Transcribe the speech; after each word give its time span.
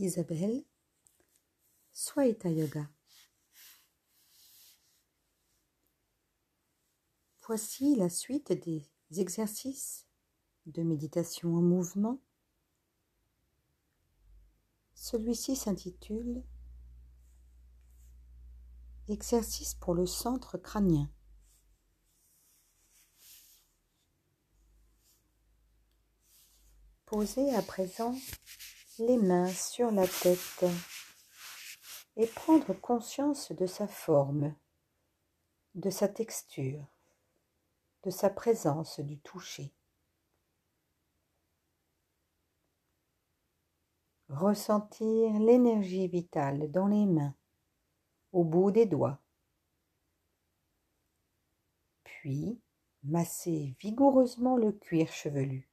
Isabelle, 0.00 0.64
Swaita 1.92 2.48
Yoga. 2.48 2.88
Voici 7.46 7.96
la 7.96 8.08
suite 8.08 8.52
des 8.52 8.88
exercices 9.18 10.06
de 10.64 10.82
méditation 10.82 11.54
en 11.54 11.60
mouvement. 11.60 12.18
Celui-ci 14.94 15.54
s'intitule 15.54 16.44
Exercice 19.08 19.74
pour 19.74 19.94
le 19.94 20.06
centre 20.06 20.56
crânien. 20.56 21.10
Posez 27.04 27.54
à 27.54 27.60
présent 27.60 28.14
les 29.00 29.16
mains 29.16 29.48
sur 29.48 29.90
la 29.90 30.06
tête 30.06 30.64
et 32.16 32.26
prendre 32.26 32.74
conscience 32.74 33.50
de 33.52 33.66
sa 33.66 33.86
forme, 33.86 34.54
de 35.74 35.88
sa 35.88 36.06
texture, 36.06 36.84
de 38.02 38.10
sa 38.10 38.28
présence 38.28 39.00
du 39.00 39.18
toucher. 39.20 39.72
Ressentir 44.28 45.32
l'énergie 45.40 46.06
vitale 46.06 46.70
dans 46.70 46.86
les 46.86 47.06
mains, 47.06 47.34
au 48.32 48.44
bout 48.44 48.70
des 48.70 48.86
doigts. 48.86 49.18
Puis 52.04 52.60
masser 53.02 53.74
vigoureusement 53.80 54.56
le 54.56 54.72
cuir 54.72 55.10
chevelu. 55.10 55.69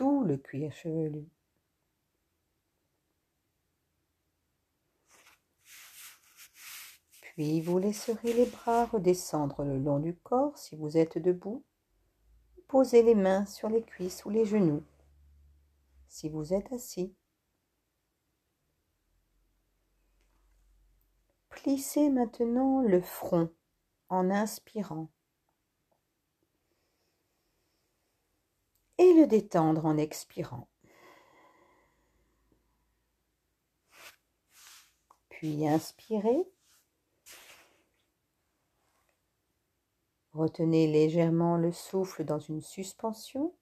Le 0.00 0.36
cuir 0.36 0.72
chevelu. 0.72 1.28
Puis 7.20 7.60
vous 7.60 7.78
laisserez 7.78 8.32
les 8.32 8.46
bras 8.46 8.86
redescendre 8.86 9.62
le 9.62 9.78
long 9.78 9.98
du 9.98 10.16
corps 10.16 10.58
si 10.58 10.76
vous 10.76 10.96
êtes 10.96 11.18
debout. 11.18 11.64
Posez 12.68 13.02
les 13.02 13.14
mains 13.14 13.46
sur 13.46 13.68
les 13.68 13.82
cuisses 13.82 14.24
ou 14.24 14.30
les 14.30 14.44
genoux 14.44 14.84
si 16.08 16.28
vous 16.28 16.52
êtes 16.52 16.72
assis. 16.72 17.14
Plissez 21.48 22.10
maintenant 22.10 22.82
le 22.82 23.00
front 23.00 23.50
en 24.08 24.30
inspirant. 24.30 25.08
Et 29.00 29.14
le 29.14 29.26
détendre 29.26 29.86
en 29.86 29.96
expirant. 29.96 30.68
Puis 35.30 35.66
inspirez. 35.66 36.46
Retenez 40.34 40.86
légèrement 40.86 41.56
le 41.56 41.72
souffle 41.72 42.24
dans 42.24 42.40
une 42.40 42.60
suspension. 42.60 43.54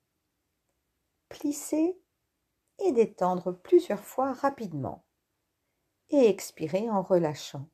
Plissez 1.29 1.97
et 2.81 2.91
détendre 2.91 3.53
plusieurs 3.53 4.03
fois 4.03 4.33
rapidement. 4.33 5.05
Et 6.11 6.29
expirez 6.29 6.91
en 6.91 7.01
relâchant 7.01 7.69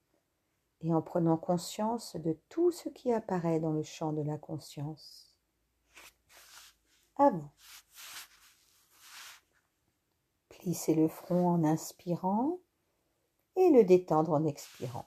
et 0.83 0.93
en 0.93 1.01
prenant 1.01 1.39
conscience 1.39 2.15
de 2.17 2.39
tout 2.51 2.73
ce 2.73 2.91
qui 2.91 3.11
apparaît 3.11 3.59
dans 3.59 3.73
le 3.73 3.83
champ 3.83 4.13
de 4.13 4.21
la 4.21 4.37
conscience 4.37 5.35
à 7.17 7.31
vous. 7.31 7.54
Plissez 10.65 10.95
le 10.95 11.09
front 11.09 11.51
en 11.51 11.63
inspirant 11.63 12.59
et 13.55 13.69
le 13.69 13.85
détendre 13.85 14.33
en 14.33 14.47
expirant. 14.47 15.05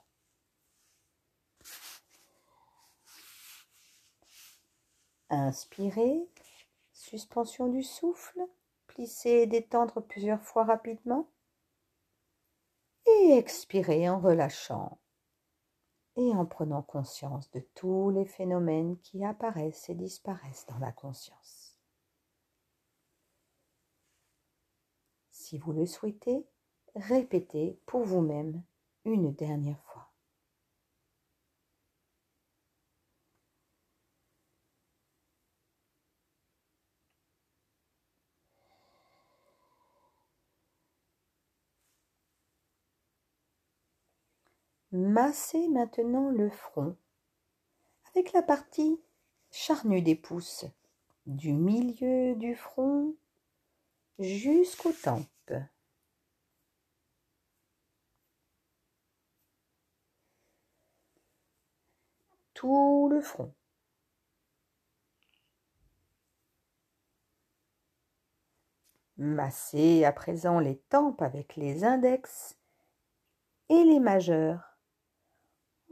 Inspirez, 5.30 6.28
suspension 6.92 7.66
du 7.66 7.82
souffle, 7.82 8.40
plissez 8.86 9.30
et 9.30 9.46
détendre 9.48 10.00
plusieurs 10.00 10.44
fois 10.44 10.62
rapidement. 10.62 11.28
Et 13.06 13.32
expirez 13.32 14.08
en 14.08 14.20
relâchant 14.20 15.00
et 16.14 16.30
en 16.36 16.46
prenant 16.46 16.82
conscience 16.82 17.50
de 17.50 17.66
tous 17.74 18.10
les 18.10 18.26
phénomènes 18.26 18.96
qui 19.00 19.24
apparaissent 19.24 19.88
et 19.88 19.96
disparaissent 19.96 20.66
dans 20.68 20.78
la 20.78 20.92
conscience. 20.92 21.67
Si 25.48 25.56
vous 25.56 25.72
le 25.72 25.86
souhaitez, 25.86 26.44
répétez 26.94 27.80
pour 27.86 28.04
vous-même 28.04 28.62
une 29.06 29.32
dernière 29.32 29.80
fois. 29.84 30.12
Massez 44.92 45.66
maintenant 45.68 46.28
le 46.28 46.50
front 46.50 46.94
avec 48.12 48.34
la 48.34 48.42
partie 48.42 49.00
charnue 49.50 50.02
des 50.02 50.14
pouces, 50.14 50.66
du 51.24 51.54
milieu 51.54 52.34
du 52.34 52.54
front 52.54 53.16
jusqu'aux 54.18 54.92
tempes. 54.92 55.24
Tout 62.58 63.08
le 63.08 63.20
front. 63.20 63.54
Massez 69.16 70.04
à 70.04 70.10
présent 70.10 70.58
les 70.58 70.76
tempes 70.76 71.22
avec 71.22 71.54
les 71.54 71.84
index 71.84 72.58
et 73.68 73.84
les 73.84 74.00
majeurs 74.00 74.76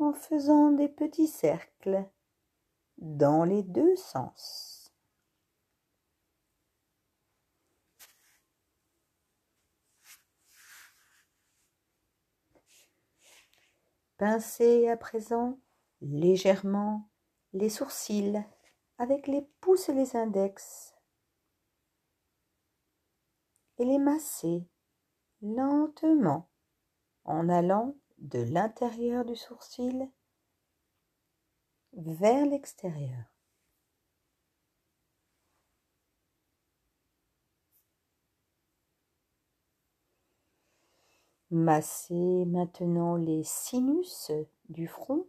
en 0.00 0.12
faisant 0.12 0.72
des 0.72 0.88
petits 0.88 1.28
cercles 1.28 2.04
dans 2.98 3.44
les 3.44 3.62
deux 3.62 3.94
sens. 3.94 4.92
Pincez 14.16 14.88
à 14.88 14.96
présent 14.96 15.60
légèrement 16.00 17.08
les 17.52 17.70
sourcils 17.70 18.42
avec 18.98 19.26
les 19.26 19.42
pouces 19.60 19.88
et 19.88 19.94
les 19.94 20.16
index 20.16 20.94
et 23.78 23.84
les 23.84 23.98
masser 23.98 24.66
lentement 25.42 26.48
en 27.24 27.48
allant 27.48 27.94
de 28.18 28.40
l'intérieur 28.40 29.24
du 29.24 29.36
sourcil 29.36 30.10
vers 31.92 32.46
l'extérieur. 32.46 33.24
Massez 41.50 42.44
maintenant 42.46 43.14
les 43.14 43.44
sinus 43.44 44.32
du 44.68 44.88
front 44.88 45.26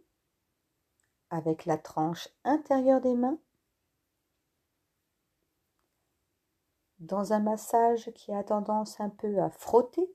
avec 1.30 1.66
la 1.66 1.78
tranche 1.78 2.28
intérieure 2.44 3.00
des 3.00 3.14
mains 3.14 3.38
dans 7.00 7.32
un 7.32 7.40
massage 7.40 8.10
qui 8.12 8.32
a 8.32 8.42
tendance 8.42 9.00
un 9.00 9.08
peu 9.08 9.40
à 9.40 9.50
frotter 9.50 10.10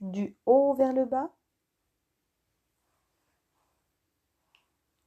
du 0.00 0.36
haut 0.46 0.74
vers 0.74 0.92
le 0.92 1.04
bas. 1.04 1.32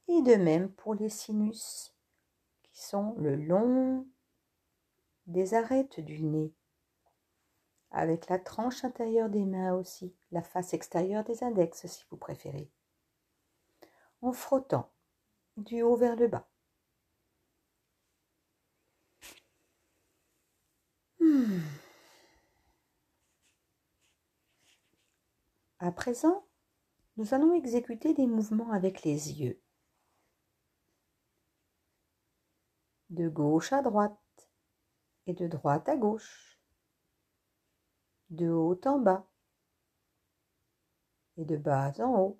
Et 0.08 0.22
de 0.22 0.34
même 0.36 0.70
pour 0.72 0.94
les 0.94 1.10
sinus 1.10 1.94
qui 2.62 2.82
sont 2.82 3.14
le 3.18 3.36
long 3.36 4.06
des 5.26 5.54
arêtes 5.54 6.00
du 6.00 6.22
nez 6.22 6.54
avec 7.90 8.28
la 8.28 8.38
tranche 8.38 8.84
intérieure 8.84 9.28
des 9.30 9.44
mains 9.44 9.74
aussi, 9.74 10.14
la 10.30 10.42
face 10.42 10.74
extérieure 10.74 11.24
des 11.24 11.42
index 11.42 11.86
si 11.86 12.04
vous 12.10 12.16
préférez, 12.16 12.70
en 14.20 14.32
frottant 14.32 14.90
du 15.58 15.82
haut 15.82 15.96
vers 15.96 16.16
le 16.16 16.28
bas. 16.28 16.48
Hmm. 21.20 21.60
À 25.80 25.92
présent, 25.92 26.46
nous 27.16 27.34
allons 27.34 27.54
exécuter 27.54 28.14
des 28.14 28.26
mouvements 28.26 28.72
avec 28.72 29.02
les 29.02 29.32
yeux. 29.40 29.60
De 33.10 33.28
gauche 33.28 33.72
à 33.72 33.82
droite 33.82 34.18
et 35.26 35.34
de 35.34 35.46
droite 35.46 35.88
à 35.88 35.96
gauche. 35.96 36.58
De 38.30 38.48
haut 38.48 38.80
en 38.84 38.98
bas 38.98 39.26
et 41.36 41.44
de 41.44 41.56
bas 41.56 41.92
en 41.98 42.20
haut. 42.20 42.38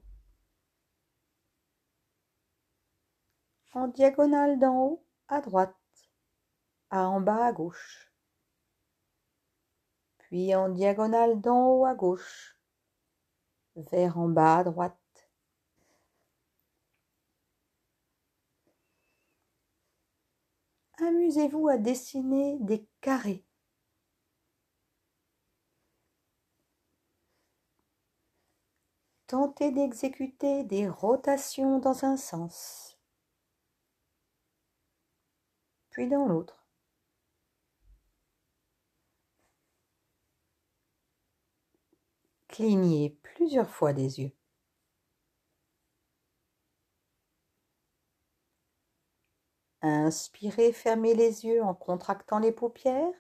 En 3.75 3.89
diagonale 3.89 4.59
d'en 4.59 4.77
haut 4.77 5.05
à 5.29 5.41
droite 5.41 5.75
à 6.91 7.09
en 7.09 7.21
bas 7.21 7.47
à 7.47 7.53
gauche. 7.53 8.13
Puis 10.19 10.55
en 10.55 10.69
diagonale 10.69 11.41
d'en 11.41 11.69
haut 11.69 11.85
à 11.85 11.95
gauche 11.95 12.59
vers 13.77 14.19
en 14.19 14.29
bas 14.29 14.59
à 14.59 14.65
droite. 14.65 14.99
Amusez-vous 21.01 21.69
à 21.69 21.77
dessiner 21.77 22.59
des 22.61 22.85
carrés. 23.01 23.45
Tentez 29.29 29.71
d'exécuter 29.71 30.65
des 30.65 30.89
rotations 30.89 31.79
dans 31.79 32.05
un 32.05 32.17
sens, 32.17 32.88
puis 35.99 36.07
dans 36.07 36.27
l'autre. 36.27 36.65
Clignez 42.47 43.19
plusieurs 43.23 43.69
fois 43.69 43.93
des 43.93 44.21
yeux. 44.21 44.33
Inspirez, 49.83 50.73
fermez 50.73 51.15
les 51.15 51.45
yeux 51.45 51.65
en 51.65 51.75
contractant 51.75 52.39
les 52.39 52.53
paupières. 52.53 53.13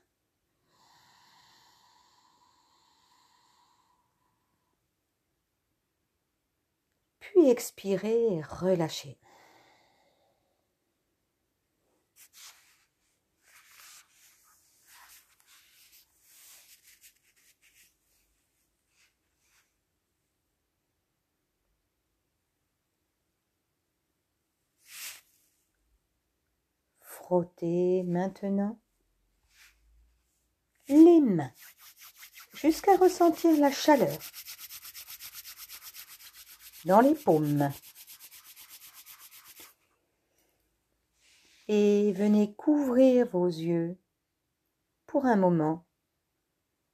Puis 7.19 7.51
expirez, 7.51 8.41
relâchez. 8.43 9.19
Frottez 27.29 28.05
maintenant 28.05 28.81
les 30.89 31.21
mains 31.21 31.53
jusqu'à 32.55 32.97
ressentir 32.97 33.55
la 33.61 33.71
chaleur 33.71 34.19
dans 36.87 37.03
les 37.03 37.15
paumes. 37.15 37.71
Et 41.69 42.15
venez 42.15 42.55
couvrir 42.55 43.29
vos 43.29 43.47
yeux 43.47 43.99
pour 45.05 45.27
un 45.27 45.37
moment 45.37 45.85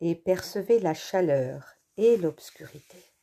et 0.01 0.17
percevez 0.17 0.81
la 0.81 0.95
chaleur 0.95 1.77
et 1.97 2.17
l'obscurité. 2.17 3.14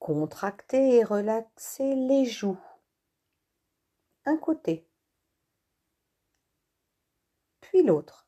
Contractez 0.00 0.96
et 0.96 1.04
relaxez 1.04 1.94
les 1.94 2.24
joues. 2.24 2.58
Un 4.24 4.36
côté, 4.38 4.88
puis 7.60 7.82
l'autre. 7.82 8.26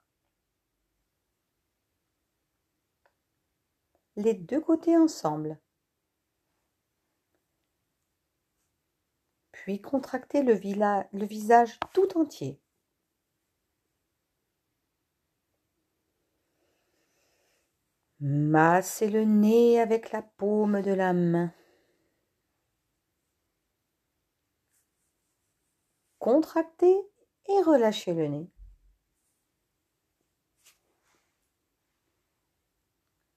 Les 4.16 4.34
deux 4.34 4.60
côtés 4.60 4.96
ensemble. 4.96 5.58
Puis 9.50 9.80
contractez 9.80 10.42
le, 10.42 10.54
le 10.54 11.24
visage 11.24 11.78
tout 11.92 12.16
entier. 12.18 12.60
Massez 18.20 19.10
le 19.10 19.24
nez 19.24 19.80
avec 19.80 20.12
la 20.12 20.22
paume 20.22 20.82
de 20.82 20.92
la 20.92 21.12
main. 21.12 21.52
Contractez 26.22 26.96
et 27.48 27.62
relâchez 27.62 28.14
le 28.14 28.28
nez. 28.28 28.48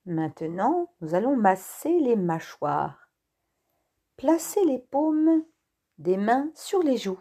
Maintenant, 0.05 0.93
nous 1.01 1.15
allons 1.15 1.35
masser 1.35 1.99
les 1.99 2.15
mâchoires. 2.15 3.09
Placez 4.17 4.63
les 4.65 4.77
paumes 4.77 5.43
des 5.97 6.15
mains 6.15 6.51
sur 6.53 6.83
les 6.83 6.97
joues. 6.97 7.19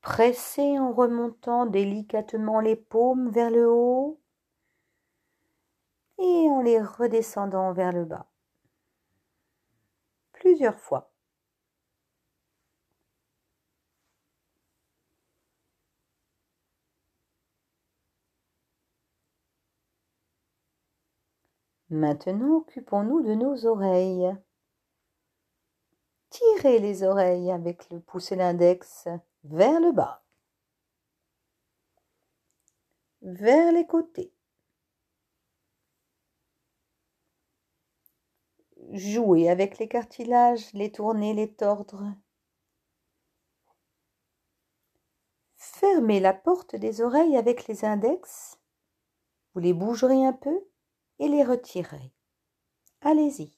Pressez 0.00 0.76
en 0.80 0.92
remontant 0.92 1.66
délicatement 1.66 2.58
les 2.58 2.74
paumes 2.74 3.30
vers 3.30 3.52
le 3.52 3.70
haut 3.70 4.20
et 6.18 6.50
en 6.50 6.60
les 6.62 6.82
redescendant 6.82 7.72
vers 7.72 7.92
le 7.92 8.04
bas. 8.04 8.28
Plusieurs 10.32 10.80
fois. 10.80 11.11
Maintenant, 21.92 22.56
occupons-nous 22.56 23.20
de 23.20 23.34
nos 23.34 23.66
oreilles. 23.66 24.34
Tirez 26.30 26.78
les 26.78 27.02
oreilles 27.02 27.50
avec 27.50 27.90
le 27.90 28.00
pouce 28.00 28.32
et 28.32 28.36
l'index 28.36 29.08
vers 29.44 29.78
le 29.78 29.92
bas, 29.92 30.24
vers 33.20 33.72
les 33.72 33.86
côtés. 33.86 34.32
Jouez 38.92 39.50
avec 39.50 39.76
les 39.76 39.86
cartilages, 39.86 40.72
les 40.72 40.90
tourner, 40.90 41.34
les 41.34 41.52
tordre. 41.52 42.06
Fermez 45.56 46.20
la 46.20 46.32
porte 46.32 46.74
des 46.74 47.02
oreilles 47.02 47.36
avec 47.36 47.66
les 47.66 47.84
index. 47.84 48.58
Vous 49.52 49.60
les 49.60 49.74
bougerez 49.74 50.24
un 50.24 50.32
peu 50.32 50.71
et 51.22 51.28
les 51.28 51.44
retirer. 51.44 52.12
Allez-y. 53.00 53.56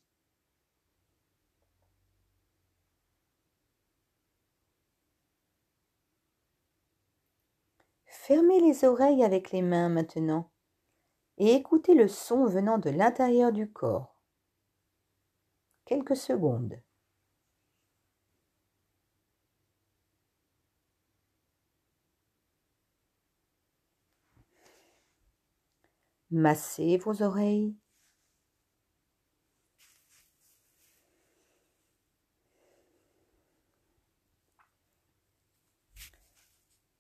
Fermez 8.05 8.61
les 8.61 8.85
oreilles 8.85 9.25
avec 9.25 9.51
les 9.51 9.63
mains 9.63 9.89
maintenant 9.89 10.51
et 11.39 11.55
écoutez 11.55 11.95
le 11.95 12.07
son 12.07 12.45
venant 12.45 12.77
de 12.77 12.91
l'intérieur 12.91 13.51
du 13.51 13.73
corps. 13.73 14.21
Quelques 15.87 16.17
secondes. 16.17 16.79
Massez 26.35 26.99
vos 26.99 27.23
oreilles. 27.23 27.77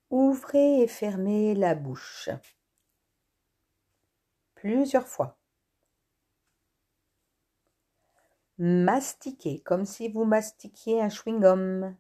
Ouvrez 0.08 0.82
et 0.82 0.86
fermez 0.86 1.56
la 1.56 1.74
bouche 1.74 2.30
plusieurs 4.54 5.08
fois. 5.08 5.36
Mastiquez 8.58 9.60
comme 9.60 9.84
si 9.84 10.08
vous 10.08 10.24
mastiquiez 10.24 11.02
un 11.02 11.08
chewing-gum. 11.08 11.96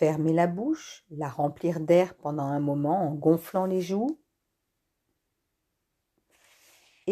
Fermer 0.00 0.32
la 0.32 0.48
bouche, 0.48 1.04
la 1.10 1.28
remplir 1.28 1.78
d'air 1.78 2.16
pendant 2.16 2.46
un 2.46 2.58
moment 2.58 3.06
en 3.06 3.14
gonflant 3.14 3.66
les 3.66 3.80
joues. 3.80 4.18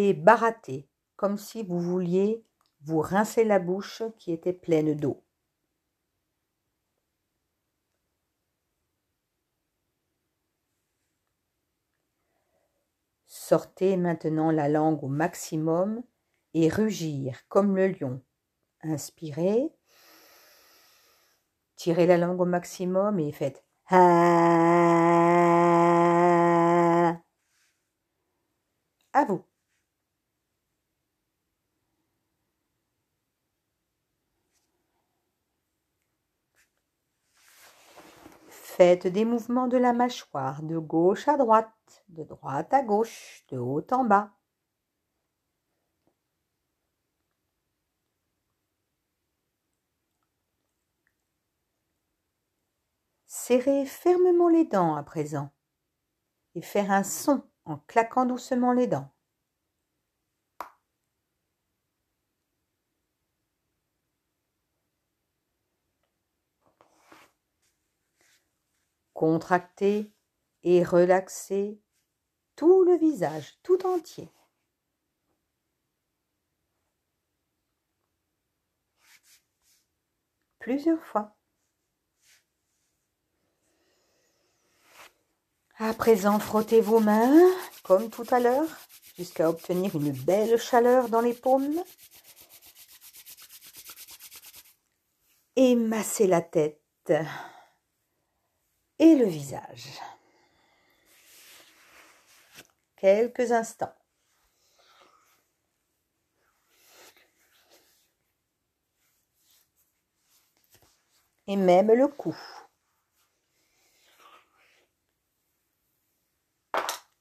et 0.00 0.14
baratez, 0.14 0.88
comme 1.16 1.36
si 1.36 1.64
vous 1.64 1.80
vouliez 1.80 2.44
vous 2.82 3.00
rincer 3.00 3.42
la 3.44 3.58
bouche 3.58 4.02
qui 4.16 4.32
était 4.32 4.52
pleine 4.52 4.94
d'eau. 4.94 5.24
Sortez 13.26 13.96
maintenant 13.96 14.52
la 14.52 14.68
langue 14.68 15.02
au 15.02 15.08
maximum 15.08 16.04
et 16.54 16.68
rugir 16.68 17.40
comme 17.48 17.76
le 17.76 17.88
lion. 17.88 18.22
Inspirez. 18.82 19.77
Tirez 21.78 22.06
la 22.06 22.18
langue 22.18 22.40
au 22.40 22.44
maximum 22.44 23.18
et 23.20 23.32
faites 23.32 23.64
à 29.12 29.24
vous. 29.24 29.44
Faites 38.50 39.06
des 39.06 39.24
mouvements 39.24 39.68
de 39.68 39.76
la 39.76 39.92
mâchoire 39.92 40.62
de 40.62 40.78
gauche 40.78 41.28
à 41.28 41.36
droite, 41.36 42.04
de 42.08 42.24
droite 42.24 42.72
à 42.74 42.82
gauche, 42.82 43.44
de 43.50 43.58
haut 43.58 43.86
en 43.92 44.04
bas. 44.04 44.37
Serrez 53.48 53.86
fermement 53.86 54.50
les 54.50 54.66
dents 54.66 54.94
à 54.94 55.02
présent 55.02 55.50
et 56.54 56.60
faire 56.60 56.90
un 56.90 57.02
son 57.02 57.42
en 57.64 57.78
claquant 57.78 58.26
doucement 58.26 58.74
les 58.74 58.86
dents. 58.86 59.10
Contractez 69.14 70.12
et 70.62 70.84
relaxez 70.84 71.80
tout 72.54 72.84
le 72.84 72.98
visage 72.98 73.58
tout 73.62 73.86
entier. 73.86 74.30
Plusieurs 80.58 81.02
fois. 81.02 81.37
À 85.80 85.94
présent, 85.94 86.40
frottez 86.40 86.80
vos 86.80 86.98
mains, 86.98 87.40
comme 87.84 88.10
tout 88.10 88.26
à 88.32 88.40
l'heure, 88.40 88.68
jusqu'à 89.16 89.48
obtenir 89.48 89.94
une 89.94 90.10
belle 90.10 90.58
chaleur 90.58 91.08
dans 91.08 91.20
les 91.20 91.34
paumes. 91.34 91.84
Et 95.54 95.76
massez 95.76 96.26
la 96.26 96.42
tête 96.42 97.12
et 98.98 99.14
le 99.14 99.26
visage. 99.26 100.00
Quelques 102.96 103.52
instants. 103.52 103.94
Et 111.46 111.54
même 111.54 111.92
le 111.92 112.08
cou. 112.08 112.36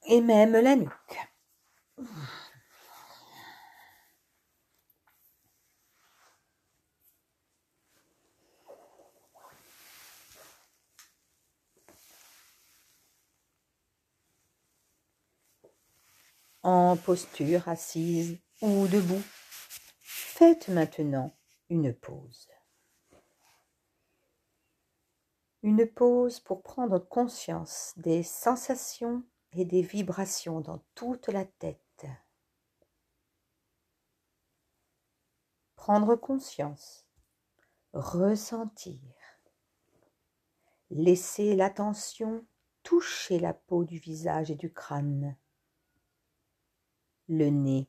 Et 0.08 0.20
même 0.22 0.52
la 0.52 0.74
nuque. 0.74 0.90
En 16.62 16.96
posture 16.96 17.68
assise 17.68 18.38
ou 18.60 18.88
debout, 18.88 19.22
faites 20.00 20.68
maintenant 20.68 21.32
une 21.70 21.94
pause. 21.94 22.48
Une 25.62 25.86
pause 25.86 26.40
pour 26.40 26.62
prendre 26.62 26.98
conscience 26.98 27.92
des 27.96 28.22
sensations 28.22 29.22
et 29.52 29.64
des 29.64 29.82
vibrations 29.82 30.60
dans 30.60 30.82
toute 30.94 31.28
la 31.28 31.44
tête. 31.44 32.06
Prendre 35.74 36.16
conscience, 36.16 37.06
ressentir, 37.92 39.00
laisser 40.90 41.56
l'attention 41.56 42.44
toucher 42.82 43.38
la 43.38 43.52
peau 43.52 43.84
du 43.84 43.98
visage 43.98 44.50
et 44.50 44.54
du 44.54 44.72
crâne, 44.72 45.36
le 47.28 47.50
nez, 47.50 47.86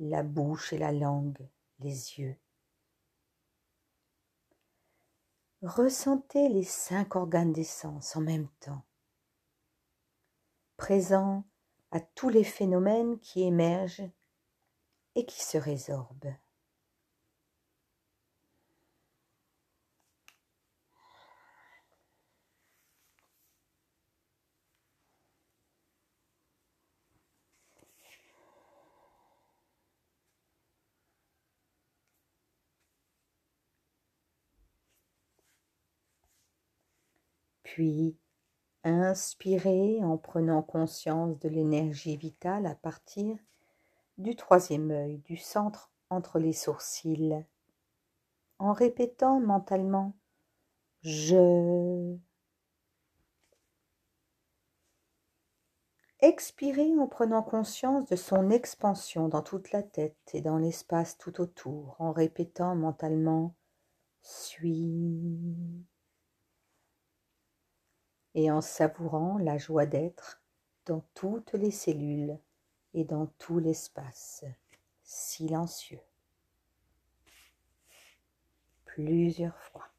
la 0.00 0.24
bouche 0.24 0.72
et 0.72 0.78
la 0.78 0.90
langue, 0.90 1.48
les 1.78 2.18
yeux. 2.18 2.36
Ressentez 5.62 6.48
les 6.48 6.64
cinq 6.64 7.14
organes 7.14 7.52
d'essence 7.52 8.16
en 8.16 8.20
même 8.20 8.48
temps 8.60 8.84
présent 10.84 11.44
à 11.92 12.00
tous 12.00 12.28
les 12.28 12.44
phénomènes 12.44 13.18
qui 13.18 13.42
émergent 13.42 14.10
et 15.14 15.24
qui 15.24 15.42
se 15.42 15.56
résorbent. 15.56 16.34
Puis 37.62 38.18
Inspirez 38.86 40.04
en 40.04 40.18
prenant 40.18 40.62
conscience 40.62 41.38
de 41.38 41.48
l'énergie 41.48 42.18
vitale 42.18 42.66
à 42.66 42.74
partir 42.74 43.38
du 44.18 44.36
troisième 44.36 44.90
œil, 44.90 45.18
du 45.18 45.38
centre 45.38 45.90
entre 46.10 46.38
les 46.38 46.52
sourcils, 46.52 47.44
en 48.58 48.74
répétant 48.74 49.40
mentalement 49.40 50.14
Je. 51.00 52.14
Expirez 56.20 56.92
en 56.98 57.06
prenant 57.06 57.42
conscience 57.42 58.06
de 58.10 58.16
son 58.16 58.50
expansion 58.50 59.28
dans 59.28 59.42
toute 59.42 59.72
la 59.72 59.82
tête 59.82 60.30
et 60.34 60.42
dans 60.42 60.58
l'espace 60.58 61.16
tout 61.16 61.40
autour, 61.40 61.96
en 61.98 62.12
répétant 62.12 62.74
mentalement 62.74 63.54
Suis 64.20 65.86
et 68.34 68.50
en 68.50 68.60
savourant 68.60 69.38
la 69.38 69.58
joie 69.58 69.86
d'être 69.86 70.42
dans 70.86 71.04
toutes 71.14 71.52
les 71.52 71.70
cellules 71.70 72.38
et 72.92 73.04
dans 73.04 73.26
tout 73.38 73.58
l'espace 73.58 74.44
silencieux. 75.02 76.00
Plusieurs 78.84 79.58
fois. 79.58 79.93